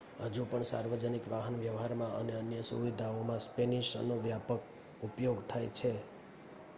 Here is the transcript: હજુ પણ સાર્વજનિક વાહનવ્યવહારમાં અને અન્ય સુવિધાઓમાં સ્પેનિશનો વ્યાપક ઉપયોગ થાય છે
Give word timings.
હજુ 0.25 0.43
પણ 0.45 0.63
સાર્વજનિક 0.63 1.27
વાહનવ્યવહારમાં 1.27 2.15
અને 2.15 2.33
અન્ય 2.37 2.63
સુવિધાઓમાં 2.63 3.39
સ્પેનિશનો 3.39 4.15
વ્યાપક 4.19 4.61
ઉપયોગ 5.01 5.39
થાય 5.47 5.69
છે 5.73 5.91